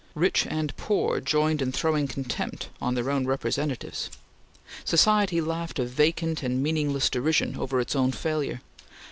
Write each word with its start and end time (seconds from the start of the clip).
Rich 0.15 0.47
and 0.47 0.75
poor 0.77 1.19
joined 1.19 1.61
in 1.61 1.71
throwing 1.71 2.07
contempt 2.07 2.69
on 2.81 2.95
their 2.95 3.11
own 3.11 3.27
representatives. 3.27 4.09
Society 4.83 5.39
laughed 5.41 5.77
a 5.77 5.85
vacant 5.85 6.41
and 6.41 6.63
meaningless 6.63 7.07
derision 7.07 7.55
over 7.55 7.79
its 7.79 7.95
own 7.95 8.11
failure. 8.11 8.61